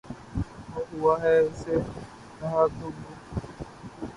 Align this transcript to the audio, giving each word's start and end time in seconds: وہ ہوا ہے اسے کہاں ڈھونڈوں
وہ 0.71 0.81
ہوا 0.91 1.13
ہے 1.23 1.35
اسے 1.39 1.75
کہاں 2.39 2.65
ڈھونڈوں 2.69 3.15